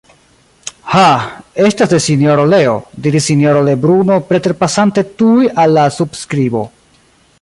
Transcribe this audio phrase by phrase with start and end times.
[0.93, 1.09] Ha!
[1.65, 2.73] estas de Sinjoro Leo,
[3.07, 6.65] diris Sinjoro Lebruno preterpasante tuj al la subskribo.